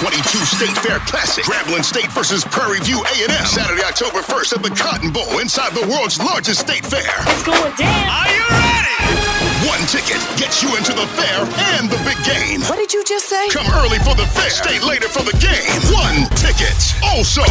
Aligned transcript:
2022 0.00 0.46
State 0.46 0.78
Fair 0.78 0.98
Classic. 1.00 1.44
Grambling 1.44 1.84
State 1.84 2.10
versus 2.12 2.42
Prairie 2.44 2.80
View 2.80 3.04
A&M. 3.04 3.44
Saturday, 3.44 3.82
October 3.84 4.20
1st 4.20 4.56
at 4.56 4.62
the 4.62 4.70
Cotton 4.70 5.12
Bowl 5.12 5.38
inside 5.40 5.74
the 5.74 5.86
world's 5.88 6.18
largest 6.18 6.60
state 6.60 6.86
fair. 6.86 7.04
It's 7.04 7.42
going 7.42 7.74
down. 7.76 8.08
Are 8.08 8.32
you 8.32 8.40
ready? 8.48 8.79
Ticket 9.90 10.22
gets 10.38 10.62
you 10.62 10.70
into 10.76 10.92
the 10.92 11.02
fair 11.18 11.42
and 11.74 11.90
the 11.90 11.98
big 12.06 12.14
game. 12.22 12.62
What 12.70 12.78
did 12.78 12.94
you 12.94 13.02
just 13.02 13.26
say? 13.26 13.48
Come 13.50 13.66
early 13.82 13.98
for 13.98 14.14
the 14.14 14.22
fair. 14.22 14.46
Stay 14.46 14.78
later 14.86 15.08
for 15.08 15.26
the 15.26 15.34
game. 15.42 15.66
One 15.90 16.30
ticket. 16.38 16.78
Also, 17.02 17.42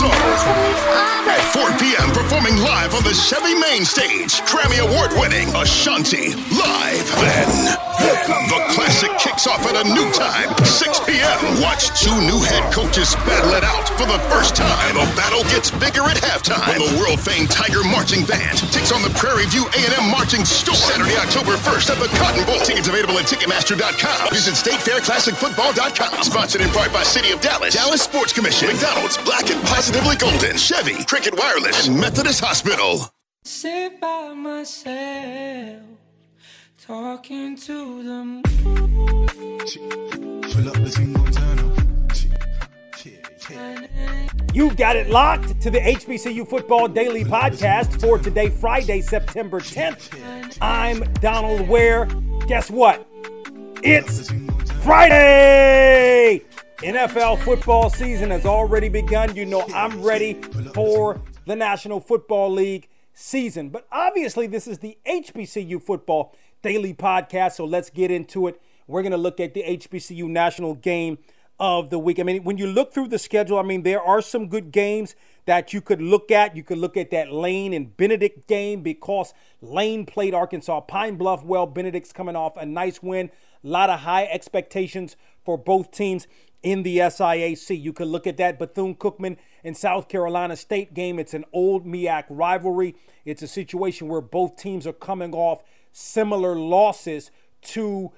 so 0.00 0.08
at 0.08 1.44
4 1.52 1.68
p.m. 1.76 2.08
performing 2.16 2.56
live 2.64 2.96
on 2.96 3.04
the 3.04 3.12
Chevy 3.12 3.52
main 3.60 3.84
stage. 3.84 4.40
Grammy 4.48 4.80
Award 4.80 5.12
winning 5.20 5.52
Ashanti 5.52 6.32
live. 6.56 7.04
Then, 7.20 7.76
then 8.00 8.40
the 8.48 8.60
classic 8.72 9.12
kicks 9.20 9.44
off 9.46 9.60
at 9.68 9.76
a 9.76 9.84
new 9.84 10.08
time. 10.16 10.48
6 10.64 11.04
p.m. 11.04 11.60
Watch 11.60 11.92
two 12.00 12.16
new 12.24 12.40
head 12.40 12.72
coaches 12.72 13.12
battle 13.28 13.52
it 13.52 13.68
out 13.68 13.84
for 14.00 14.08
the 14.08 14.16
first 14.32 14.56
time. 14.56 14.96
The 14.96 15.04
battle 15.12 15.44
gets 15.52 15.68
bigger 15.68 16.08
at 16.08 16.16
halftime. 16.24 16.72
When 16.72 16.88
the 16.88 16.96
world 16.96 17.20
famed 17.20 17.50
Tiger 17.52 17.84
Marching 17.84 18.24
Band 18.24 18.64
takes 18.72 18.96
on 18.96 19.04
the 19.04 19.12
Prairie 19.12 19.44
View 19.52 19.68
A&M 19.76 20.08
Marching 20.08 20.48
Storm. 20.48 20.80
Saturday, 20.80 21.20
October 21.20 21.52
1st 21.60 21.81
at 21.90 21.98
the 21.98 22.08
Cotton 22.18 22.44
Bowl. 22.44 22.58
Tickets 22.60 22.88
available 22.88 23.18
at 23.18 23.24
Ticketmaster.com. 23.26 24.30
Visit 24.30 24.54
StateFairClassicFootball.com. 24.54 26.22
Sponsored 26.24 26.60
in 26.60 26.68
part 26.70 26.92
by 26.92 27.02
City 27.02 27.32
of 27.32 27.40
Dallas, 27.40 27.74
Dallas 27.74 28.02
Sports 28.02 28.32
Commission, 28.32 28.68
McDonald's, 28.68 29.16
Black 29.18 29.50
and 29.50 29.62
Positively 29.64 30.16
Golden, 30.16 30.56
Chevy, 30.56 31.04
Cricket 31.04 31.36
Wireless, 31.36 31.88
and 31.88 31.98
Methodist 31.98 32.40
Hospital. 32.40 33.00
Sit 33.44 34.00
by 34.00 34.32
myself, 34.34 35.82
talking 36.78 37.56
to 37.56 38.02
the 38.02 38.24
moon. 38.24 38.42
Pull 40.42 40.68
up 40.68 40.74
the 40.74 40.90
single 40.90 41.24
turn 41.26 41.71
You've 44.54 44.76
got 44.76 44.96
it 44.96 45.10
locked 45.10 45.60
to 45.62 45.70
the 45.70 45.80
HBCU 45.80 46.46
Football 46.46 46.88
Daily 46.88 47.24
Podcast 47.24 48.00
for 48.00 48.18
today, 48.18 48.48
Friday, 48.48 49.00
September 49.00 49.58
10th. 49.58 50.58
I'm 50.60 51.00
Donal 51.14 51.64
Ware. 51.64 52.06
Guess 52.46 52.70
what? 52.70 53.06
It's 53.82 54.30
Friday! 54.82 56.42
NFL 56.78 57.42
football 57.42 57.90
season 57.90 58.30
has 58.30 58.46
already 58.46 58.88
begun. 58.88 59.34
You 59.34 59.46
know, 59.46 59.66
I'm 59.74 60.02
ready 60.02 60.34
for 60.74 61.20
the 61.46 61.56
National 61.56 62.00
Football 62.00 62.52
League 62.52 62.88
season. 63.12 63.70
But 63.70 63.86
obviously, 63.90 64.46
this 64.46 64.68
is 64.68 64.78
the 64.78 64.98
HBCU 65.06 65.82
Football 65.82 66.36
Daily 66.62 66.94
Podcast, 66.94 67.52
so 67.52 67.64
let's 67.64 67.90
get 67.90 68.10
into 68.10 68.46
it. 68.46 68.60
We're 68.86 69.02
going 69.02 69.12
to 69.12 69.18
look 69.18 69.40
at 69.40 69.54
the 69.54 69.62
HBCU 69.62 70.28
National 70.28 70.74
Game 70.74 71.18
of 71.58 71.90
the 71.90 71.98
week. 71.98 72.18
I 72.18 72.22
mean, 72.22 72.44
when 72.44 72.58
you 72.58 72.66
look 72.66 72.92
through 72.92 73.08
the 73.08 73.18
schedule, 73.18 73.58
I 73.58 73.62
mean, 73.62 73.82
there 73.82 74.02
are 74.02 74.20
some 74.20 74.48
good 74.48 74.72
games 74.72 75.14
that 75.44 75.72
you 75.72 75.80
could 75.80 76.00
look 76.00 76.30
at. 76.30 76.56
You 76.56 76.62
could 76.62 76.78
look 76.78 76.96
at 76.96 77.10
that 77.10 77.32
Lane 77.32 77.72
and 77.72 77.96
Benedict 77.96 78.46
game 78.48 78.82
because 78.82 79.34
Lane 79.60 80.06
played 80.06 80.34
Arkansas 80.34 80.80
Pine 80.82 81.16
Bluff 81.16 81.44
well. 81.44 81.66
Benedict's 81.66 82.12
coming 82.12 82.36
off 82.36 82.56
a 82.56 82.66
nice 82.66 83.02
win. 83.02 83.30
A 83.64 83.68
lot 83.68 83.90
of 83.90 84.00
high 84.00 84.24
expectations 84.24 85.16
for 85.44 85.56
both 85.56 85.90
teams 85.90 86.26
in 86.62 86.82
the 86.82 86.98
SIAC. 86.98 87.80
You 87.80 87.92
could 87.92 88.08
look 88.08 88.26
at 88.26 88.36
that 88.36 88.58
Bethune 88.58 88.94
Cookman 88.94 89.36
and 89.64 89.76
South 89.76 90.08
Carolina 90.08 90.56
State 90.56 90.94
game. 90.94 91.18
It's 91.18 91.34
an 91.34 91.44
old 91.52 91.86
MEAC 91.86 92.24
rivalry. 92.28 92.96
It's 93.24 93.42
a 93.42 93.48
situation 93.48 94.08
where 94.08 94.20
both 94.20 94.56
teams 94.56 94.86
are 94.86 94.92
coming 94.92 95.34
off 95.34 95.62
similar 95.92 96.56
losses 96.56 97.30
to 97.62 98.12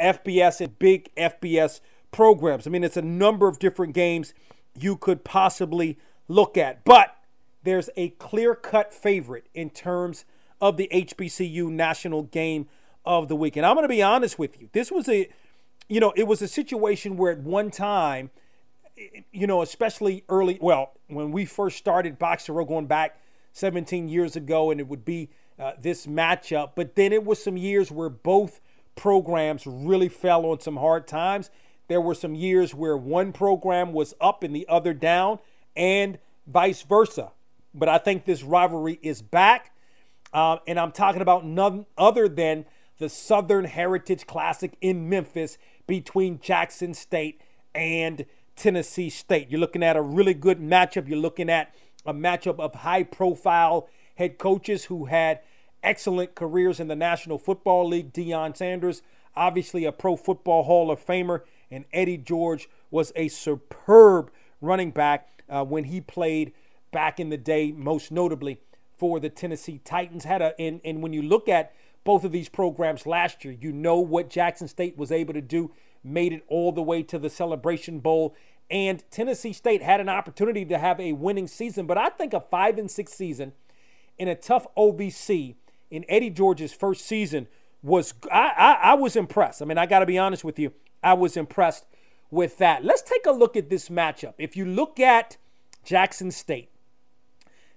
FBS 0.00 0.60
and 0.60 0.78
big 0.78 1.14
FBS 1.16 1.80
programs. 2.14 2.64
I 2.64 2.70
mean, 2.70 2.84
it's 2.84 2.96
a 2.96 3.02
number 3.02 3.48
of 3.48 3.58
different 3.58 3.92
games 3.92 4.34
you 4.78 4.96
could 4.96 5.24
possibly 5.24 5.98
look 6.28 6.56
at, 6.56 6.84
but 6.84 7.16
there's 7.64 7.90
a 7.96 8.10
clear 8.10 8.54
cut 8.54 8.94
favorite 8.94 9.48
in 9.52 9.68
terms 9.68 10.24
of 10.60 10.76
the 10.76 10.88
HBCU 10.92 11.68
national 11.70 12.22
game 12.22 12.68
of 13.04 13.26
the 13.26 13.34
week. 13.34 13.56
And 13.56 13.66
I'm 13.66 13.74
going 13.74 13.82
to 13.82 13.88
be 13.88 14.02
honest 14.02 14.38
with 14.38 14.60
you. 14.60 14.68
This 14.72 14.92
was 14.92 15.08
a, 15.08 15.28
you 15.88 15.98
know, 15.98 16.12
it 16.14 16.28
was 16.28 16.40
a 16.40 16.46
situation 16.46 17.16
where 17.16 17.32
at 17.32 17.40
one 17.40 17.72
time, 17.72 18.30
you 19.32 19.48
know, 19.48 19.62
especially 19.62 20.22
early, 20.28 20.56
well, 20.60 20.92
when 21.08 21.32
we 21.32 21.44
first 21.44 21.78
started 21.78 22.20
Boxtorow 22.20 22.66
going 22.66 22.86
back 22.86 23.20
17 23.54 24.08
years 24.08 24.36
ago, 24.36 24.70
and 24.70 24.78
it 24.78 24.86
would 24.86 25.04
be 25.04 25.30
uh, 25.58 25.72
this 25.80 26.06
matchup, 26.06 26.70
but 26.76 26.94
then 26.94 27.12
it 27.12 27.24
was 27.24 27.42
some 27.42 27.56
years 27.56 27.90
where 27.90 28.08
both 28.08 28.60
programs 28.94 29.66
really 29.66 30.08
fell 30.08 30.46
on 30.46 30.60
some 30.60 30.76
hard 30.76 31.08
times. 31.08 31.50
There 31.88 32.00
were 32.00 32.14
some 32.14 32.34
years 32.34 32.74
where 32.74 32.96
one 32.96 33.32
program 33.32 33.92
was 33.92 34.14
up 34.20 34.42
and 34.42 34.54
the 34.54 34.66
other 34.68 34.94
down, 34.94 35.38
and 35.76 36.18
vice 36.46 36.82
versa. 36.82 37.32
But 37.74 37.88
I 37.88 37.98
think 37.98 38.24
this 38.24 38.42
rivalry 38.42 38.98
is 39.02 39.22
back. 39.22 39.72
Uh, 40.32 40.58
and 40.66 40.80
I'm 40.80 40.92
talking 40.92 41.22
about 41.22 41.44
none 41.44 41.86
other 41.96 42.28
than 42.28 42.64
the 42.98 43.08
Southern 43.08 43.64
Heritage 43.64 44.26
Classic 44.26 44.76
in 44.80 45.08
Memphis 45.08 45.58
between 45.86 46.40
Jackson 46.40 46.94
State 46.94 47.40
and 47.74 48.24
Tennessee 48.56 49.10
State. 49.10 49.50
You're 49.50 49.60
looking 49.60 49.82
at 49.82 49.96
a 49.96 50.02
really 50.02 50.34
good 50.34 50.60
matchup. 50.60 51.08
You're 51.08 51.18
looking 51.18 51.50
at 51.50 51.74
a 52.06 52.14
matchup 52.14 52.58
of 52.58 52.74
high 52.74 53.02
profile 53.02 53.88
head 54.16 54.38
coaches 54.38 54.84
who 54.84 55.06
had 55.06 55.40
excellent 55.82 56.34
careers 56.34 56.80
in 56.80 56.88
the 56.88 56.96
National 56.96 57.38
Football 57.38 57.88
League. 57.88 58.12
Deion 58.12 58.56
Sanders, 58.56 59.02
obviously 59.36 59.84
a 59.84 59.92
Pro 59.92 60.16
Football 60.16 60.64
Hall 60.64 60.90
of 60.90 61.04
Famer, 61.04 61.42
and 61.74 61.84
Eddie 61.92 62.16
George 62.16 62.68
was 62.90 63.12
a 63.16 63.28
superb 63.28 64.30
running 64.60 64.92
back 64.92 65.42
uh, 65.48 65.64
when 65.64 65.84
he 65.84 66.00
played 66.00 66.52
back 66.92 67.18
in 67.18 67.30
the 67.30 67.36
day, 67.36 67.72
most 67.72 68.12
notably 68.12 68.60
for 68.96 69.18
the 69.18 69.28
Tennessee 69.28 69.80
Titans. 69.84 70.24
Had 70.24 70.40
a 70.40 70.58
and, 70.60 70.80
and 70.84 71.02
when 71.02 71.12
you 71.12 71.22
look 71.22 71.48
at 71.48 71.72
both 72.04 72.24
of 72.24 72.32
these 72.32 72.48
programs 72.48 73.06
last 73.06 73.44
year, 73.44 73.56
you 73.58 73.72
know 73.72 73.98
what 73.98 74.30
Jackson 74.30 74.68
State 74.68 74.96
was 74.96 75.10
able 75.10 75.34
to 75.34 75.40
do, 75.40 75.72
made 76.04 76.32
it 76.32 76.44
all 76.48 76.70
the 76.70 76.82
way 76.82 77.02
to 77.02 77.18
the 77.18 77.30
Celebration 77.30 77.98
Bowl. 77.98 78.36
And 78.70 79.02
Tennessee 79.10 79.52
State 79.52 79.82
had 79.82 80.00
an 80.00 80.08
opportunity 80.08 80.64
to 80.66 80.78
have 80.78 81.00
a 81.00 81.12
winning 81.12 81.48
season, 81.48 81.86
but 81.86 81.98
I 81.98 82.08
think 82.08 82.32
a 82.32 82.40
five 82.40 82.78
and 82.78 82.90
six 82.90 83.12
season 83.12 83.52
in 84.16 84.28
a 84.28 84.34
tough 84.34 84.66
OVC 84.76 85.56
in 85.90 86.04
Eddie 86.08 86.30
George's 86.30 86.72
first 86.72 87.04
season 87.04 87.48
was 87.82 88.14
I, 88.30 88.52
I, 88.56 88.72
I 88.90 88.94
was 88.94 89.16
impressed. 89.16 89.60
I 89.60 89.64
mean, 89.64 89.76
I 89.76 89.86
got 89.86 89.98
to 89.98 90.06
be 90.06 90.18
honest 90.18 90.44
with 90.44 90.58
you. 90.58 90.72
I 91.04 91.12
was 91.14 91.36
impressed 91.36 91.86
with 92.30 92.58
that. 92.58 92.84
Let's 92.84 93.02
take 93.02 93.26
a 93.26 93.30
look 93.30 93.56
at 93.56 93.70
this 93.70 93.88
matchup. 93.88 94.34
If 94.38 94.56
you 94.56 94.64
look 94.64 94.98
at 94.98 95.36
Jackson 95.84 96.30
State, 96.30 96.70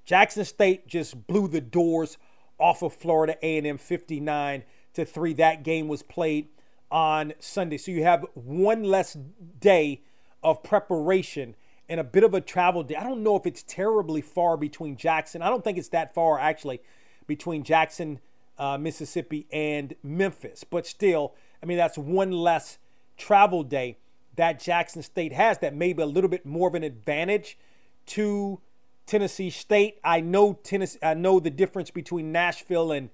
Jackson 0.05 0.45
State 0.45 0.87
just 0.87 1.27
blew 1.27 1.47
the 1.47 1.61
doors 1.61 2.17
off 2.57 2.81
of 2.81 2.93
Florida 2.93 3.37
A&M 3.43 3.77
59 3.77 4.63
to 4.93 5.05
3. 5.05 5.33
That 5.33 5.63
game 5.63 5.87
was 5.87 6.01
played 6.01 6.47
on 6.89 7.33
Sunday. 7.39 7.77
So 7.77 7.91
you 7.91 8.03
have 8.03 8.25
one 8.33 8.83
less 8.83 9.17
day 9.59 10.01
of 10.41 10.63
preparation 10.63 11.55
and 11.89 11.99
a 11.99 12.03
bit 12.03 12.23
of 12.23 12.33
a 12.33 12.41
travel 12.41 12.83
day. 12.83 12.95
I 12.95 13.03
don't 13.03 13.23
know 13.23 13.35
if 13.35 13.45
it's 13.45 13.63
terribly 13.63 14.21
far 14.21 14.57
between 14.57 14.95
Jackson. 14.95 15.41
I 15.41 15.49
don't 15.49 15.63
think 15.63 15.77
it's 15.77 15.89
that 15.89 16.13
far 16.13 16.39
actually 16.39 16.81
between 17.27 17.63
Jackson, 17.63 18.19
uh, 18.57 18.77
Mississippi 18.77 19.47
and 19.51 19.93
Memphis. 20.01 20.63
But 20.63 20.87
still, 20.87 21.33
I 21.61 21.65
mean 21.65 21.77
that's 21.77 21.97
one 21.97 22.31
less 22.31 22.77
travel 23.17 23.63
day 23.63 23.97
that 24.35 24.59
Jackson 24.59 25.01
State 25.01 25.33
has 25.33 25.57
that 25.59 25.75
may 25.75 25.93
be 25.93 26.01
a 26.01 26.05
little 26.05 26.29
bit 26.29 26.45
more 26.45 26.67
of 26.67 26.75
an 26.75 26.83
advantage 26.83 27.57
to 28.05 28.59
Tennessee 29.05 29.49
State. 29.49 29.99
I 30.03 30.21
know 30.21 30.53
Tennessee. 30.53 30.99
I 31.01 31.13
know 31.13 31.39
the 31.39 31.49
difference 31.49 31.91
between 31.91 32.31
Nashville 32.31 32.91
and 32.91 33.09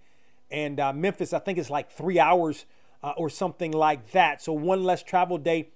and 0.52 0.80
uh, 0.80 0.94
Memphis. 0.94 1.34
I 1.34 1.40
think 1.40 1.58
it's 1.58 1.69
like 1.69 1.92
three 1.92 2.19
hours 2.19 2.66
uh, 3.02 3.13
or 3.18 3.30
something 3.30 3.72
like 3.72 4.12
that. 4.12 4.42
So 4.42 4.53
one 4.53 4.84
less 4.84 5.02
travel 5.02 5.38
day 5.38 5.69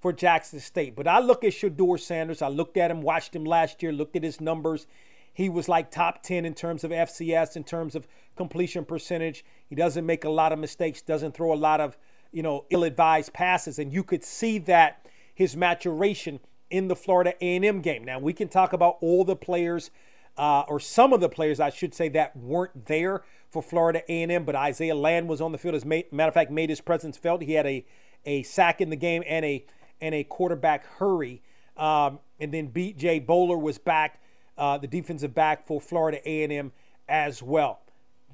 for 0.00 0.12
Jackson 0.12 0.60
State. 0.60 0.94
But 0.94 1.08
I 1.08 1.20
look 1.20 1.44
at 1.44 1.52
Shedeur 1.52 1.98
Sanders. 1.98 2.42
I 2.42 2.48
looked 2.48 2.76
at 2.76 2.90
him, 2.90 3.02
watched 3.02 3.34
him 3.34 3.44
last 3.44 3.82
year, 3.82 3.92
looked 3.92 4.16
at 4.16 4.22
his 4.22 4.40
numbers. 4.40 4.86
He 5.32 5.48
was 5.48 5.68
like 5.68 5.90
top 5.90 6.22
10 6.22 6.44
in 6.44 6.54
terms 6.54 6.82
of 6.82 6.90
FCS, 6.90 7.56
in 7.56 7.64
terms 7.64 7.94
of 7.94 8.06
completion 8.36 8.84
percentage. 8.84 9.44
He 9.68 9.74
doesn't 9.74 10.06
make 10.06 10.24
a 10.24 10.30
lot 10.30 10.52
of 10.52 10.58
mistakes, 10.58 11.02
doesn't 11.02 11.34
throw 11.34 11.52
a 11.52 11.54
lot 11.54 11.80
of 11.80 11.98
you 12.32 12.42
know, 12.42 12.64
ill-advised 12.70 13.32
passes, 13.32 13.78
and 13.78 13.92
you 13.92 14.02
could 14.02 14.24
see 14.24 14.58
that 14.58 15.06
his 15.34 15.56
maturation 15.56 16.40
in 16.70 16.88
the 16.88 16.96
Florida 16.96 17.34
A&M 17.40 17.80
game. 17.80 18.04
Now 18.04 18.18
we 18.18 18.32
can 18.32 18.48
talk 18.48 18.72
about 18.72 18.96
all 19.00 19.24
the 19.24 19.36
players, 19.36 19.90
uh, 20.36 20.62
or 20.68 20.80
some 20.80 21.12
of 21.12 21.20
the 21.20 21.28
players, 21.28 21.60
I 21.60 21.70
should 21.70 21.94
say, 21.94 22.08
that 22.10 22.36
weren't 22.36 22.86
there 22.86 23.22
for 23.50 23.62
Florida 23.62 24.02
A&M, 24.08 24.44
but 24.44 24.54
Isaiah 24.56 24.94
Land 24.94 25.28
was 25.28 25.40
on 25.40 25.52
the 25.52 25.58
field. 25.58 25.74
As 25.74 25.84
a 25.84 25.86
matter 25.86 26.28
of 26.28 26.34
fact, 26.34 26.50
made 26.50 26.70
his 26.70 26.80
presence 26.80 27.16
felt. 27.16 27.42
He 27.42 27.52
had 27.52 27.66
a 27.66 27.84
a 28.26 28.42
sack 28.42 28.80
in 28.80 28.90
the 28.90 28.96
game 28.96 29.22
and 29.26 29.44
a 29.44 29.64
and 30.00 30.14
a 30.14 30.24
quarterback 30.24 30.84
hurry. 30.86 31.42
Um, 31.76 32.18
and 32.40 32.52
then 32.52 32.66
B.J. 32.66 33.20
Bowler 33.20 33.56
was 33.56 33.78
back, 33.78 34.20
uh, 34.58 34.78
the 34.78 34.86
defensive 34.86 35.34
back 35.34 35.66
for 35.66 35.80
Florida 35.80 36.20
A&M 36.28 36.72
as 37.08 37.42
well. 37.42 37.80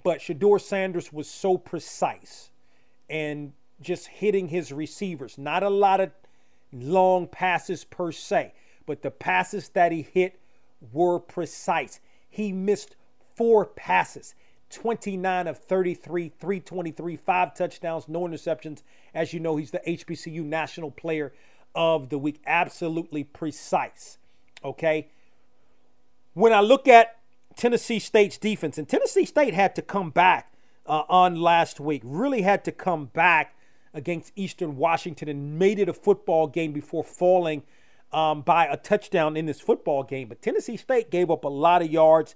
But 0.03 0.19
Shedeur 0.19 0.61
Sanders 0.61 1.13
was 1.13 1.29
so 1.29 1.57
precise 1.57 2.51
and 3.09 3.53
just 3.83 4.07
hitting 4.07 4.49
his 4.49 4.73
receivers. 4.73 5.39
Not 5.39 5.63
a 5.63 5.71
lot 5.71 6.01
of 6.01 6.11
long 6.73 7.27
passes 7.27 7.85
per 7.85 8.13
se, 8.13 8.53
but 8.87 9.03
the 9.03 9.11
passes 9.11 9.69
that 9.71 9.93
he 9.93 10.03
hit 10.03 10.39
were 10.93 11.19
precise. 11.19 12.01
He 12.29 12.53
missed 12.53 12.97
four 13.35 13.67
passes. 13.67 14.35
29 14.71 15.49
of 15.49 15.59
33, 15.59 16.31
323, 16.31 17.17
five 17.17 17.55
touchdowns, 17.55 18.09
no 18.09 18.23
interceptions. 18.23 18.83
As 19.15 19.35
you 19.35 19.41
know, 19.41 19.57
he's 19.57 19.71
the 19.71 19.83
HBCU 19.87 20.43
National 20.43 20.91
Player 20.91 21.33
of 21.75 22.09
the 22.09 22.19
Week. 22.19 22.41
Absolutely 22.47 23.23
precise. 23.23 24.19
Okay. 24.65 25.09
When 26.33 26.55
I 26.55 26.61
look 26.61 26.89
at 26.89 27.19
Tennessee 27.55 27.99
State's 27.99 28.39
defense, 28.39 28.79
and 28.79 28.89
Tennessee 28.89 29.27
State 29.27 29.53
had 29.53 29.77
to 29.77 29.83
come 29.83 30.11
back 30.11 30.53
uh, 30.87 31.03
on 31.09 31.37
last 31.37 31.79
week, 31.79 32.01
really 32.05 32.43
had 32.43 32.65
to 32.65 32.73
come 32.73 33.07
back 33.07 33.55
against 33.95 34.33
Eastern 34.37 34.77
Washington 34.77 35.29
and 35.29 35.59
made 35.59 35.79
it 35.79 35.89
a 35.89 35.93
football 35.93 36.47
game 36.47 36.73
before 36.73 37.05
falling 37.05 37.63
um, 38.13 38.43
by 38.43 38.67
a 38.67 38.77
touchdown 38.77 39.37
in 39.37 39.47
this 39.47 39.61
football 39.61 40.03
game. 40.03 40.29
But 40.29 40.43
Tennessee 40.43 40.77
State 40.77 41.11
gave 41.11 41.31
up 41.31 41.45
a 41.45 41.49
lot 41.49 41.83
of 41.83 41.91
yards 41.91 42.35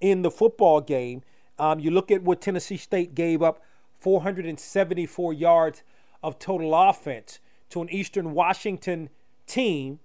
in 0.00 0.22
the 0.22 0.30
football 0.30 0.80
game. 0.80 1.22
Um, 1.58 1.78
you 1.80 1.90
look 1.90 2.10
at 2.10 2.22
what 2.22 2.40
Tennessee 2.40 2.76
State 2.76 3.14
gave 3.14 3.42
up 3.42 3.62
474 4.00 5.32
yards 5.32 5.82
of 6.22 6.38
total 6.38 6.74
offense 6.74 7.38
to 7.70 7.82
an 7.82 7.88
Eastern 7.90 8.32
Washington 8.32 9.08
team 9.46 10.00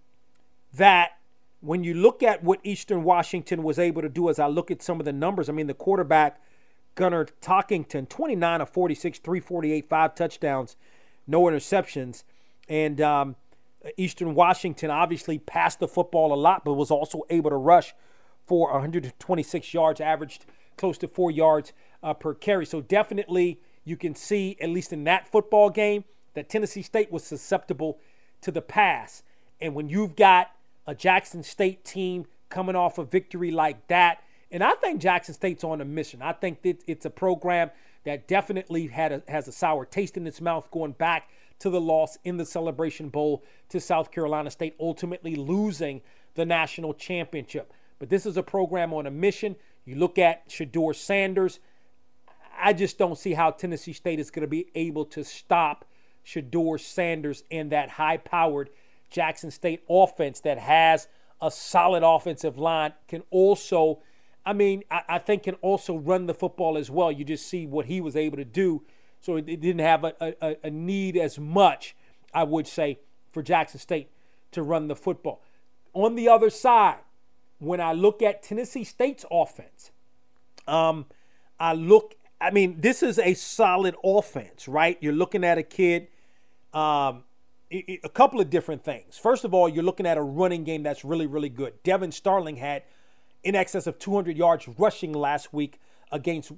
that 0.74 1.18
when 1.62 1.84
you 1.84 1.94
look 1.94 2.22
at 2.22 2.44
what 2.44 2.60
Eastern 2.64 3.04
Washington 3.04 3.64
was 3.64 3.80
able 3.80 4.02
to 4.02 4.10
do, 4.10 4.30
as 4.30 4.40
I 4.40 4.48
look 4.48 4.70
at 4.70 4.82
some 4.82 5.00
of 5.00 5.06
the 5.06 5.14
numbers, 5.14 5.50
I 5.50 5.54
mean, 5.54 5.68
the 5.68 5.74
quarterback, 5.74 6.40
Gunner 6.98 7.28
Talkington, 7.42 8.10
29 8.10 8.60
of 8.60 8.70
46, 8.70 9.20
348, 9.20 9.88
five 9.88 10.16
touchdowns, 10.16 10.76
no 11.28 11.44
interceptions. 11.44 12.24
And 12.68 13.00
um, 13.00 13.36
Eastern 13.96 14.34
Washington 14.34 14.90
obviously 14.90 15.38
passed 15.38 15.80
the 15.80 15.88
football 15.88 16.34
a 16.34 16.36
lot, 16.36 16.66
but 16.66 16.74
was 16.74 16.92
also 16.92 17.22
able 17.30 17.52
to 17.52 17.56
rush 17.56 17.94
for 18.48 18.72
126 18.72 19.74
yards, 19.74 20.02
averaged 20.02 20.46
close 20.76 20.98
to 20.98 21.08
four 21.08 21.30
yards 21.30 21.72
uh, 22.02 22.16
per 22.16 22.34
carry. 22.34 22.66
So 22.66 22.82
definitely 22.82 23.62
you 23.86 23.96
can 23.96 24.16
see, 24.16 24.58
at 24.60 24.70
least 24.70 24.92
in 24.92 25.04
that 25.04 25.32
football 25.32 25.70
game, 25.70 26.04
that 26.34 26.50
Tennessee 26.50 26.82
State 26.82 27.12
was 27.12 27.24
susceptible 27.24 28.00
to 28.42 28.52
the 28.52 28.62
pass. 28.62 29.22
And 29.62 29.76
when 29.76 29.88
you've 29.88 30.16
got 30.16 30.52
a 30.88 30.96
Jackson 30.96 31.44
State 31.44 31.86
team 31.86 32.26
coming 32.50 32.76
off 32.76 32.98
a 32.98 33.04
victory 33.04 33.52
like 33.52 33.88
that, 33.88 34.24
and 34.52 34.64
I 34.64 34.74
think 34.74 35.02
Jackson 35.02 35.34
State's 35.34 35.64
on 35.64 35.82
a 35.82 35.86
mission. 35.86 36.22
I 36.22 36.34
think 36.34 36.62
that 36.62 36.84
it's 36.88 37.06
a 37.06 37.10
program 37.10 37.72
that 38.06 38.28
definitely 38.28 38.88
had 38.88 39.12
a, 39.12 39.24
has 39.28 39.48
a 39.48 39.52
sour 39.52 39.86
taste 39.86 40.16
in 40.18 40.26
its 40.26 40.40
mouth 40.40 40.70
going 40.72 40.94
back 40.94 41.30
to 41.60 41.70
the 41.70 41.82
loss 41.82 42.18
in 42.24 42.38
the 42.38 42.46
Celebration 42.46 43.10
Bowl 43.10 43.44
to 43.70 43.80
South 43.80 44.12
Carolina 44.12 44.50
State, 44.52 44.76
ultimately 44.80 45.36
losing 45.36 46.02
the 46.36 46.46
national 46.46 46.94
championship. 46.94 47.74
But 48.00 48.10
this 48.10 48.26
is 48.26 48.38
a 48.38 48.44
program 48.44 48.94
on 48.94 49.08
a 49.08 49.12
mission. 49.12 49.56
You 49.86 49.96
look 49.96 50.20
at 50.20 50.48
Shedeur 50.50 50.96
Sanders. 50.96 51.60
I 52.60 52.74
just 52.74 52.98
don't 52.98 53.18
see 53.18 53.34
how 53.34 53.52
Tennessee 53.52 53.94
State 53.94 54.20
is 54.20 54.32
going 54.32 54.42
to 54.42 54.48
be 54.48 54.68
able 54.76 55.06
to 55.06 55.24
stop 55.24 55.86
Shedeur 56.26 56.80
Sanders 56.80 57.44
and 57.50 57.72
that 57.72 57.90
high 57.90 58.18
powered 58.18 58.70
Jackson 59.10 59.52
State 59.52 59.84
offense 59.90 60.40
that 60.42 60.58
has 60.60 61.08
a 61.42 61.52
solid 61.52 62.04
offensive 62.04 62.58
line, 62.58 62.94
can 63.08 63.24
also, 63.30 64.00
I 64.48 64.54
mean, 64.54 64.86
I, 64.90 65.02
I, 65.10 65.20
think 65.20 65.44
can 65.44 65.56
also 65.56 65.98
run 65.98 66.26
the 66.26 66.34
football 66.34 66.78
as 66.78 66.90
well. 66.90 67.12
You 67.12 67.26
just 67.26 67.48
see 67.48 67.68
what 67.68 67.86
he 67.86 68.00
was 68.00 68.16
able 68.16 68.38
to 68.38 68.46
do. 68.46 68.82
So 69.20 69.36
it, 69.36 69.50
it 69.50 69.60
didn't 69.60 69.82
have 69.82 70.06
a, 70.06 70.14
a, 70.22 70.56
a 70.64 70.70
need 70.70 71.18
as 71.18 71.38
much, 71.38 71.98
I 72.34 72.46
would 72.46 72.66
say, 72.66 73.00
for 73.34 73.44
Jackson 73.44 73.82
State 73.82 74.10
to 74.54 74.64
run 74.64 74.88
the 74.88 74.96
football. 74.96 75.42
On 75.94 76.16
the 76.16 76.30
other 76.30 76.50
side, 76.50 77.00
when 77.60 77.82
I 77.82 77.92
look 77.92 78.22
at 78.22 78.42
Tennessee 78.42 78.86
State's 78.86 79.26
offense, 79.30 79.92
um, 80.66 81.08
I 81.60 81.74
look, 81.74 82.16
I 82.40 82.52
mean, 82.52 82.80
this 82.80 83.04
is 83.04 83.20
a 83.20 83.34
solid 83.34 83.96
offense, 84.02 84.70
right? 84.70 84.98
You're 85.02 85.12
looking 85.12 85.44
at 85.44 85.58
a 85.58 85.64
kid, 85.64 86.08
um, 86.74 87.26
a 87.70 88.10
couple 88.14 88.40
of 88.40 88.50
different 88.50 88.86
things. 88.86 89.18
First 89.18 89.44
of 89.44 89.54
all, 89.54 89.68
you're 89.68 89.84
looking 89.84 90.06
at 90.06 90.18
a 90.18 90.22
running 90.22 90.64
game 90.64 90.84
that's 90.84 91.04
really, 91.04 91.28
really 91.28 91.50
good. 91.50 91.74
Devin 91.84 92.14
Starling 92.14 92.56
had 92.56 92.84
in 93.48 93.56
excess 93.56 93.88
of 93.88 93.98
200 93.98 94.36
yards 94.36 94.68
rushing 94.78 95.14
last 95.14 95.54
week 95.54 95.80
against 96.12 96.52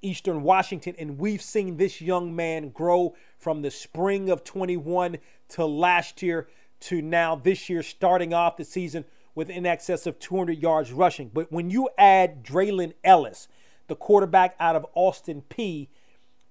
Eastern 0.00 0.44
Washington, 0.44 0.94
and 0.96 1.18
we've 1.18 1.42
seen 1.42 1.76
this 1.76 2.00
young 2.00 2.36
man 2.36 2.68
grow 2.68 3.16
from 3.36 3.62
the 3.62 3.70
spring 3.70 4.30
of 4.30 4.44
21 4.44 5.18
to 5.48 5.66
last 5.66 6.22
year 6.22 6.46
to 6.78 7.02
now 7.02 7.34
this 7.34 7.68
year, 7.68 7.82
starting 7.82 8.32
off 8.32 8.56
the 8.56 8.64
season 8.64 9.04
with 9.34 9.50
in 9.50 9.66
excess 9.66 10.06
of 10.06 10.20
200 10.20 10.62
yards 10.62 10.92
rushing. 10.92 11.32
But 11.34 11.50
when 11.50 11.68
you 11.68 11.88
add 11.98 12.44
Draylen 12.44 12.92
Ellis, 13.02 13.48
the 13.88 13.96
quarterback 13.96 14.54
out 14.60 14.76
of 14.76 14.86
Austin 14.94 15.42
Peay, 15.50 15.88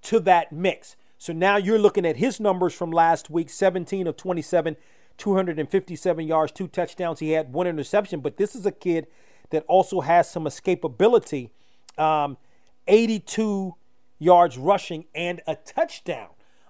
to 0.02 0.20
that 0.20 0.52
mix, 0.52 0.98
so 1.18 1.32
now 1.32 1.56
you're 1.56 1.80
looking 1.80 2.06
at 2.06 2.18
his 2.18 2.42
numbers 2.42 2.74
from 2.74 2.92
last 2.92 3.30
week 3.30 3.50
17 3.50 4.08
of 4.08 4.18
27, 4.18 4.76
257 5.18 6.28
yards, 6.28 6.52
two 6.52 6.68
touchdowns. 6.68 7.20
He 7.20 7.32
had 7.32 7.54
one 7.54 7.66
interception, 7.66 8.20
but 8.20 8.36
this 8.36 8.58
is 8.58 8.66
a 8.66 8.74
kid 8.74 9.08
that 9.52 9.64
also 9.68 10.02
has 10.02 10.30
some 10.30 10.46
escapability 10.46 11.50
um, 11.98 12.38
82 12.88 13.76
yards 14.20 14.58
rushing 14.58 15.06
and 15.14 15.42
a 15.48 15.56
touchdown 15.56 16.30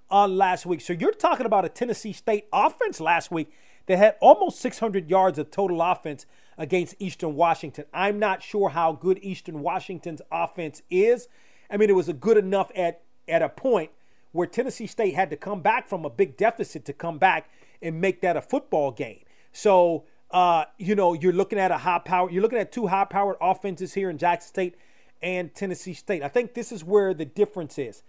on 0.09 0.37
last 0.37 0.65
week. 0.65 0.81
So 0.81 0.93
you're 0.93 1.11
talking 1.11 1.45
about 1.45 1.65
a 1.65 1.69
Tennessee 1.69 2.13
State 2.13 2.45
offense 2.53 2.99
last 2.99 3.31
week 3.31 3.51
that 3.87 3.97
had 3.97 4.15
almost 4.19 4.59
600 4.59 5.09
yards 5.09 5.37
of 5.37 5.51
total 5.51 5.81
offense 5.81 6.25
against 6.57 6.95
Eastern 6.99 7.35
Washington. 7.35 7.85
I'm 7.93 8.19
not 8.19 8.41
sure 8.41 8.69
how 8.69 8.93
good 8.93 9.19
Eastern 9.21 9.61
Washington's 9.61 10.21
offense 10.31 10.81
is. 10.89 11.27
I 11.69 11.77
mean, 11.77 11.89
it 11.89 11.95
was 11.95 12.09
a 12.09 12.13
good 12.13 12.37
enough 12.37 12.71
at, 12.75 13.01
at 13.27 13.41
a 13.41 13.49
point 13.49 13.91
where 14.31 14.47
Tennessee 14.47 14.87
State 14.87 15.15
had 15.15 15.29
to 15.29 15.37
come 15.37 15.61
back 15.61 15.87
from 15.87 16.05
a 16.05 16.09
big 16.09 16.37
deficit 16.37 16.85
to 16.85 16.93
come 16.93 17.17
back 17.17 17.49
and 17.81 17.99
make 17.99 18.21
that 18.21 18.37
a 18.37 18.41
football 18.41 18.91
game. 18.91 19.23
So, 19.51 20.05
uh, 20.31 20.65
you 20.77 20.95
know, 20.95 21.13
you're 21.13 21.33
looking 21.33 21.59
at 21.59 21.71
a 21.71 21.77
high 21.77 21.99
power, 21.99 22.29
you're 22.29 22.41
looking 22.41 22.59
at 22.59 22.71
two 22.71 22.87
high 22.87 23.05
powered 23.05 23.37
offenses 23.41 23.93
here 23.93 24.09
in 24.09 24.17
Jackson 24.17 24.49
State 24.49 24.75
and 25.21 25.53
Tennessee 25.53 25.93
State. 25.93 26.23
I 26.23 26.27
think 26.27 26.53
this 26.53 26.71
is 26.71 26.83
where 26.83 27.13
the 27.13 27.25
difference 27.25 27.77
is. 27.77 28.03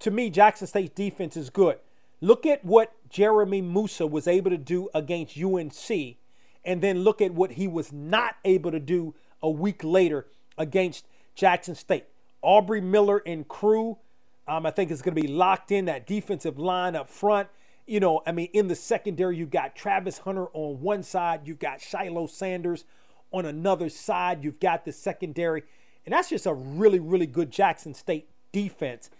To 0.00 0.10
me, 0.10 0.30
Jackson 0.30 0.66
State's 0.66 0.94
defense 0.94 1.36
is 1.36 1.50
good. 1.50 1.78
Look 2.20 2.46
at 2.46 2.64
what 2.64 2.92
Jeremy 3.08 3.62
Moussa 3.62 4.06
was 4.06 4.26
able 4.28 4.50
to 4.50 4.58
do 4.58 4.88
against 4.94 5.36
UNC, 5.36 6.16
and 6.64 6.80
then 6.80 7.00
look 7.00 7.20
at 7.20 7.32
what 7.32 7.52
he 7.52 7.66
was 7.66 7.92
not 7.92 8.36
able 8.44 8.70
to 8.70 8.80
do 8.80 9.14
a 9.42 9.50
week 9.50 9.82
later 9.82 10.26
against 10.56 11.06
Jackson 11.34 11.74
State. 11.74 12.04
Aubrey 12.42 12.80
Miller 12.80 13.22
and 13.26 13.46
crew, 13.46 13.98
um, 14.46 14.66
I 14.66 14.70
think 14.70 14.90
is 14.90 15.02
going 15.02 15.14
to 15.14 15.22
be 15.22 15.28
locked 15.28 15.72
in 15.72 15.86
that 15.86 16.06
defensive 16.06 16.58
line 16.58 16.94
up 16.96 17.08
front. 17.08 17.48
You 17.92 18.00
know, 18.00 18.22
I 18.26 18.32
mean, 18.32 18.48
in 18.54 18.68
the 18.68 18.74
secondary, 18.74 19.36
you've 19.36 19.50
got 19.50 19.76
Travis 19.76 20.16
Hunter 20.16 20.46
on 20.54 20.80
one 20.80 21.02
side, 21.02 21.42
you've 21.44 21.58
got 21.58 21.78
Shiloh 21.78 22.26
Sanders 22.26 22.86
on 23.32 23.44
another 23.44 23.90
side, 23.90 24.42
you've 24.42 24.60
got 24.60 24.86
the 24.86 24.92
secondary, 24.92 25.62
and 26.06 26.14
that's 26.14 26.30
just 26.30 26.46
a 26.46 26.54
really, 26.54 27.00
really 27.00 27.26
good 27.26 27.50
Jackson 27.50 27.92
State 27.92 28.30
defense. 28.50 29.10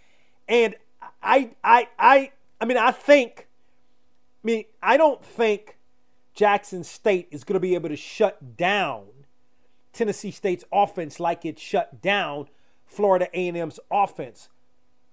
And 0.48 0.74
I, 1.22 1.50
I, 1.62 1.88
I, 1.98 2.32
I 2.62 2.64
mean, 2.64 2.78
I 2.78 2.92
think, 2.92 3.46
I 4.42 4.46
mean, 4.46 4.64
I 4.82 4.96
don't 4.96 5.22
think 5.22 5.76
Jackson 6.32 6.82
State 6.82 7.28
is 7.30 7.44
going 7.44 7.56
to 7.56 7.60
be 7.60 7.74
able 7.74 7.90
to 7.90 7.96
shut 7.96 8.56
down 8.56 9.04
Tennessee 9.92 10.30
State's 10.30 10.64
offense 10.72 11.20
like 11.20 11.44
it 11.44 11.58
shut 11.58 12.00
down 12.00 12.48
Florida 12.86 13.28
A&M's 13.34 13.78
offense. 13.90 14.48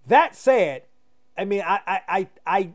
That 0.08 0.34
said, 0.34 0.84
I 1.38 1.44
mean, 1.44 1.62
I, 1.62 1.80
I, 1.86 2.02
I, 2.08 2.28
I, 2.48 2.58
I 2.58 2.74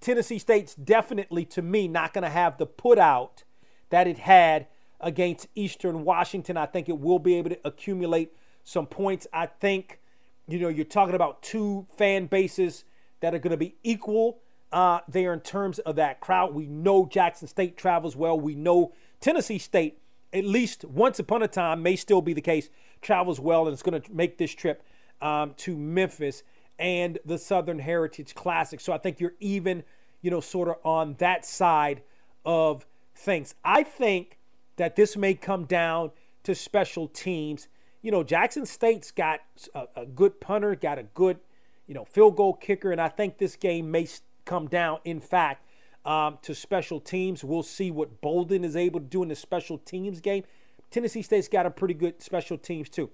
Tennessee 0.00 0.38
State's 0.38 0.74
definitely, 0.74 1.44
to 1.46 1.62
me, 1.62 1.88
not 1.88 2.12
going 2.12 2.22
to 2.22 2.30
have 2.30 2.58
the 2.58 2.66
put 2.66 2.98
out 2.98 3.44
that 3.90 4.06
it 4.06 4.18
had 4.18 4.66
against 5.00 5.48
Eastern 5.54 6.04
Washington. 6.04 6.56
I 6.56 6.66
think 6.66 6.88
it 6.88 6.98
will 6.98 7.18
be 7.18 7.36
able 7.36 7.50
to 7.50 7.58
accumulate 7.64 8.32
some 8.64 8.86
points. 8.86 9.26
I 9.32 9.46
think, 9.46 10.00
you 10.48 10.58
know, 10.58 10.68
you're 10.68 10.84
talking 10.84 11.14
about 11.14 11.42
two 11.42 11.86
fan 11.96 12.26
bases 12.26 12.84
that 13.20 13.34
are 13.34 13.38
going 13.38 13.52
to 13.52 13.56
be 13.56 13.76
equal 13.82 14.38
uh, 14.72 15.00
there 15.08 15.32
in 15.32 15.40
terms 15.40 15.78
of 15.80 15.96
that 15.96 16.20
crowd. 16.20 16.54
We 16.54 16.66
know 16.66 17.06
Jackson 17.06 17.48
State 17.48 17.76
travels 17.76 18.16
well. 18.16 18.38
We 18.38 18.54
know 18.54 18.92
Tennessee 19.20 19.58
State, 19.58 20.00
at 20.32 20.44
least 20.44 20.84
once 20.84 21.18
upon 21.18 21.42
a 21.42 21.48
time, 21.48 21.82
may 21.82 21.96
still 21.96 22.20
be 22.20 22.32
the 22.32 22.40
case, 22.40 22.68
travels 23.00 23.38
well 23.38 23.66
and 23.66 23.72
it's 23.72 23.82
going 23.82 24.00
to 24.00 24.12
make 24.12 24.38
this 24.38 24.54
trip 24.54 24.82
um, 25.20 25.54
to 25.58 25.76
Memphis 25.76 26.42
and 26.78 27.18
the 27.24 27.38
Southern 27.38 27.78
Heritage 27.78 28.34
Classic. 28.34 28.80
So 28.80 28.92
I 28.92 28.98
think 28.98 29.20
you're 29.20 29.34
even, 29.40 29.82
you 30.22 30.30
know, 30.30 30.40
sort 30.40 30.68
of 30.68 30.76
on 30.84 31.14
that 31.18 31.44
side 31.44 32.02
of 32.44 32.86
things. 33.14 33.54
I 33.64 33.82
think 33.82 34.38
that 34.76 34.96
this 34.96 35.16
may 35.16 35.34
come 35.34 35.64
down 35.64 36.10
to 36.44 36.54
special 36.54 37.08
teams. 37.08 37.68
You 38.02 38.10
know, 38.10 38.22
Jackson 38.22 38.66
State's 38.66 39.10
got 39.10 39.40
a, 39.74 39.86
a 39.96 40.06
good 40.06 40.40
punter, 40.40 40.74
got 40.74 40.98
a 40.98 41.04
good 41.04 41.38
you 41.86 41.94
know, 41.94 42.04
field 42.04 42.36
goal 42.36 42.54
kicker. 42.54 42.92
And 42.92 43.00
I 43.00 43.08
think 43.08 43.38
this 43.38 43.56
game 43.56 43.90
may 43.90 44.08
come 44.44 44.66
down, 44.66 44.98
in 45.04 45.20
fact, 45.20 45.64
um, 46.04 46.38
to 46.42 46.54
special 46.54 47.00
teams. 47.00 47.42
We'll 47.44 47.62
see 47.62 47.90
what 47.90 48.20
Bolden 48.20 48.64
is 48.64 48.76
able 48.76 49.00
to 49.00 49.06
do 49.06 49.22
in 49.22 49.28
the 49.28 49.36
special 49.36 49.78
teams 49.78 50.20
game. 50.20 50.44
Tennessee 50.90 51.22
State's 51.22 51.48
got 51.48 51.66
a 51.66 51.70
pretty 51.70 51.94
good 51.94 52.22
special 52.22 52.58
teams 52.58 52.88
too. 52.88 53.10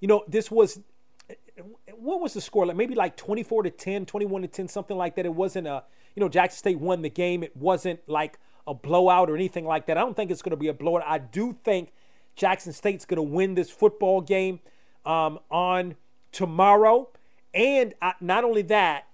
You 0.00 0.08
know, 0.08 0.24
this 0.28 0.50
was 0.50 0.80
what 1.96 2.20
was 2.20 2.34
the 2.34 2.40
score 2.40 2.66
like? 2.66 2.76
Maybe 2.76 2.94
like 2.94 3.16
24 3.16 3.64
to 3.64 3.70
10, 3.70 4.06
21 4.06 4.42
to 4.42 4.48
10, 4.48 4.68
something 4.68 4.96
like 4.96 5.16
that. 5.16 5.26
It 5.26 5.34
wasn't 5.34 5.66
a, 5.66 5.84
you 6.14 6.20
know, 6.20 6.28
Jackson 6.28 6.58
State 6.58 6.80
won 6.80 7.02
the 7.02 7.10
game. 7.10 7.42
It 7.42 7.56
wasn't 7.56 8.00
like 8.08 8.38
a 8.66 8.74
blowout 8.74 9.30
or 9.30 9.34
anything 9.34 9.64
like 9.64 9.86
that. 9.86 9.96
I 9.96 10.00
don't 10.00 10.14
think 10.14 10.30
it's 10.30 10.42
going 10.42 10.50
to 10.50 10.56
be 10.56 10.68
a 10.68 10.74
blowout. 10.74 11.04
I 11.06 11.18
do 11.18 11.56
think 11.64 11.92
Jackson 12.36 12.72
State's 12.72 13.04
going 13.04 13.16
to 13.16 13.22
win 13.22 13.54
this 13.54 13.70
football 13.70 14.20
game 14.20 14.60
um, 15.04 15.38
on 15.50 15.96
tomorrow. 16.32 17.08
And 17.52 17.94
I, 18.02 18.14
not 18.20 18.44
only 18.44 18.62
that, 18.62 19.06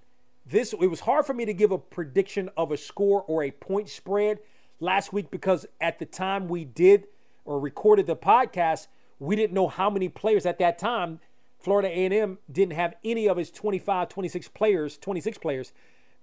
this 0.46 0.72
it 0.72 0.86
was 0.86 1.00
hard 1.00 1.26
for 1.26 1.34
me 1.34 1.44
to 1.44 1.54
give 1.54 1.70
a 1.70 1.78
prediction 1.78 2.48
of 2.56 2.72
a 2.72 2.76
score 2.76 3.22
or 3.22 3.42
a 3.44 3.50
point 3.50 3.88
spread 3.88 4.38
last 4.80 5.12
week 5.12 5.30
because 5.30 5.66
at 5.80 5.98
the 5.98 6.06
time 6.06 6.48
we 6.48 6.64
did 6.64 7.06
or 7.44 7.60
recorded 7.60 8.06
the 8.06 8.16
podcast, 8.16 8.86
we 9.18 9.36
didn't 9.36 9.52
know 9.52 9.68
how 9.68 9.90
many 9.90 10.08
players 10.08 10.46
at 10.46 10.58
that 10.58 10.78
time. 10.78 11.20
Florida 11.60 11.88
A&M 11.88 12.38
didn't 12.50 12.72
have 12.72 12.94
any 13.04 13.28
of 13.28 13.36
his 13.36 13.50
25, 13.50 14.08
26 14.08 14.48
players, 14.48 14.96
26 14.96 15.38
players 15.38 15.72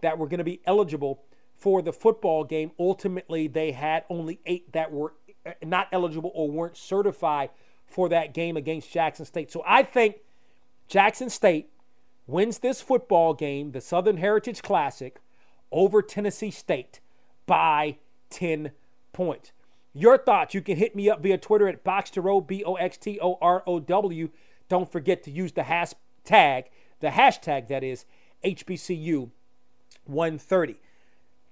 that 0.01 0.17
were 0.17 0.27
going 0.27 0.39
to 0.39 0.43
be 0.43 0.61
eligible 0.65 1.23
for 1.55 1.81
the 1.81 1.93
football 1.93 2.43
game. 2.43 2.71
Ultimately, 2.79 3.47
they 3.47 3.71
had 3.71 4.03
only 4.09 4.39
eight 4.45 4.73
that 4.73 4.91
were 4.91 5.13
uh, 5.45 5.51
not 5.63 5.87
eligible 5.91 6.31
or 6.33 6.49
weren't 6.49 6.75
certified 6.75 7.51
for 7.85 8.09
that 8.09 8.33
game 8.33 8.57
against 8.57 8.91
Jackson 8.91 9.25
State. 9.25 9.51
So 9.51 9.63
I 9.65 9.83
think 9.83 10.17
Jackson 10.87 11.29
State 11.29 11.69
wins 12.25 12.59
this 12.59 12.81
football 12.81 13.33
game, 13.33 13.71
the 13.71 13.81
Southern 13.81 14.17
Heritage 14.17 14.61
Classic, 14.61 15.17
over 15.71 16.01
Tennessee 16.01 16.51
State 16.51 16.99
by 17.45 17.97
10 18.31 18.71
points. 19.13 19.51
Your 19.93 20.17
thoughts, 20.17 20.53
you 20.53 20.61
can 20.61 20.77
hit 20.77 20.95
me 20.95 21.09
up 21.09 21.21
via 21.21 21.37
Twitter 21.37 21.67
at 21.67 21.83
Boxtorow, 21.83 22.45
B 22.45 22.63
O 22.63 22.75
X 22.75 22.97
T 22.97 23.19
O 23.19 23.37
R 23.41 23.63
O 23.65 23.79
W. 23.79 24.29
Don't 24.69 24.91
forget 24.91 25.23
to 25.23 25.31
use 25.31 25.53
the 25.53 25.63
hashtag, 25.63 26.65
the 26.99 27.07
hashtag 27.09 27.67
that 27.67 27.83
is 27.83 28.05
HBCU 28.43 29.29
130. 30.05 30.75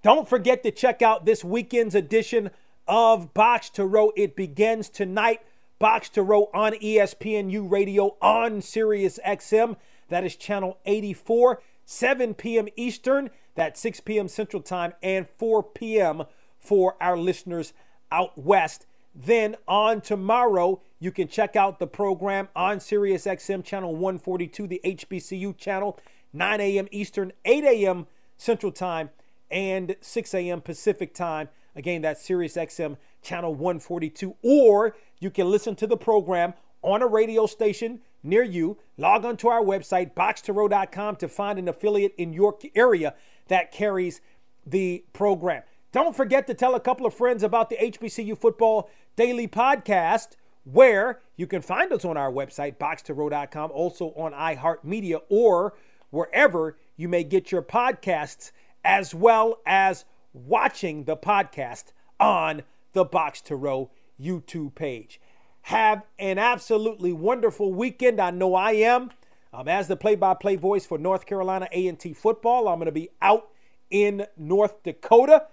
Don't 0.02 0.30
forget 0.30 0.64
to 0.64 0.72
check 0.72 1.02
out 1.02 1.26
this 1.26 1.44
weekend's 1.44 1.96
edition 1.96 2.52
of 2.88 3.34
Boxtorow. 3.34 4.12
It 4.16 4.36
begins 4.36 4.90
tonight. 4.90 5.42
Boxtorow 5.82 6.48
on 6.54 6.74
ESPNU 6.74 7.70
Radio 7.70 8.16
on 8.22 8.62
Sirius 8.62 9.20
XM. 9.26 9.76
That 10.10 10.24
is 10.24 10.36
channel 10.36 10.78
84, 10.86 11.62
7 11.86 12.34
p.m. 12.36 12.68
Eastern. 12.76 13.30
That's 13.56 13.80
6 13.80 14.02
p.m. 14.02 14.28
Central 14.28 14.62
Time 14.62 14.94
and 15.02 15.28
4 15.38 15.64
p.m. 15.64 16.24
for 16.60 16.96
our 17.02 17.18
listeners 17.18 17.74
out 18.12 18.38
west. 18.38 18.86
Then 19.16 19.56
on 19.68 20.02
tomorrow, 20.02 20.82
you 21.00 21.12
can 21.12 21.30
check 21.30 21.56
out 21.56 21.80
the 21.80 21.88
program 21.88 22.50
on 22.56 22.82
Sirius 22.82 23.26
XM 23.26 23.64
channel 23.64 23.94
142, 23.94 24.68
the 24.68 24.82
HBCU 24.84 25.58
channel, 25.58 25.98
9 26.34 26.60
a.m. 26.60 26.88
Eastern, 26.92 27.32
8 27.46 27.64
a.m. 27.64 28.08
Central 28.38 28.74
Time, 28.74 29.10
and 29.50 29.96
6 30.02 30.34
a.m. 30.34 30.60
Pacific 30.60 31.14
Time. 31.14 31.48
Again, 31.78 32.02
that's 32.02 32.22
Sirius 32.22 32.56
XM 32.56 32.98
channel 33.22 33.54
142. 33.54 34.36
Or 34.42 34.96
you 35.20 35.30
can 35.30 35.50
listen 35.50 35.76
to 35.76 35.88
the 35.88 35.98
program 35.98 36.54
on 36.82 37.02
a 37.02 37.08
radio 37.08 37.46
station 37.46 38.02
near 38.22 38.44
you. 38.44 38.78
Log 38.98 39.24
on 39.24 39.38
to 39.38 39.48
our 39.48 39.62
website, 39.62 40.14
boxtorow.com, 40.14 41.16
to 41.18 41.28
find 41.30 41.58
an 41.58 41.70
affiliate 41.70 42.14
in 42.18 42.34
your 42.34 42.58
area 42.76 43.16
that 43.48 43.72
carries 43.72 44.20
the 44.66 45.06
program. 45.14 45.64
Don't 45.92 46.16
forget 46.16 46.48
to 46.48 46.54
tell 46.54 46.76
a 46.76 46.80
couple 46.80 47.06
of 47.06 47.14
friends 47.14 47.44
about 47.44 47.70
the 47.70 47.78
HBCU 47.78 48.38
Football 48.38 48.90
Daily 49.16 49.48
Podcast, 49.48 50.36
where 50.66 51.22
you 51.38 51.48
can 51.48 51.62
find 51.62 51.92
us 51.94 52.04
on 52.04 52.18
our 52.18 52.32
website, 52.32 52.78
boxtorow.com, 52.78 53.72
also 53.72 54.08
on 54.16 54.34
iHeartMedia, 54.34 55.22
or 55.30 55.74
wherever 56.10 56.78
you 56.98 57.08
may 57.08 57.24
get 57.24 57.52
your 57.52 57.62
podcasts, 57.62 58.52
as 58.84 59.16
well 59.16 59.60
as 59.66 60.06
watching 60.34 61.06
the 61.06 61.16
podcast 61.16 61.86
on 62.20 62.64
the 62.94 63.06
Boxtorow 63.06 63.90
YouTube 64.20 64.76
page. 64.76 65.20
Have 65.64 66.04
an 66.20 66.38
absolutely 66.38 67.14
wonderful 67.14 67.74
weekend. 67.74 68.20
I 68.20 68.32
know 68.32 68.54
I 68.54 68.74
am. 68.74 69.12
Um, 69.54 69.70
as 69.70 69.88
the 69.88 69.96
play-by-play 69.96 70.58
voice 70.58 70.86
for 70.86 70.98
North 70.98 71.26
Carolina 71.26 71.70
A&T 71.72 72.14
football, 72.14 72.68
I'm 72.68 72.80
going 72.80 72.88
to 72.88 72.92
be 72.92 73.10
out 73.22 73.48
in 73.90 74.26
North 74.36 74.84
Dakota, 74.84 75.46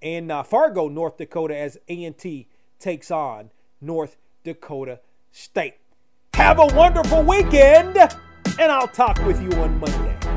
in 0.00 0.30
uh, 0.30 0.44
Fargo, 0.44 0.88
North 0.88 1.16
Dakota, 1.16 1.56
as 1.56 1.76
A&T 1.88 2.46
takes 2.78 3.10
on 3.10 3.50
North 3.80 4.16
Dakota 4.44 5.00
State. 5.32 5.74
Have 6.34 6.58
a 6.58 6.66
wonderful 6.66 7.22
weekend, 7.22 7.96
and 7.96 8.72
I'll 8.72 8.88
talk 8.88 9.18
with 9.24 9.42
you 9.42 9.50
on 9.60 9.78
Monday. 9.78 10.27